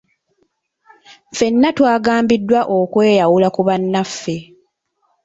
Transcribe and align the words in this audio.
Ffenna 1.31 1.69
twagambiddwa 1.77 2.61
okweyawula 2.79 3.47
ku 3.55 3.61
bannaffe. 3.67 4.35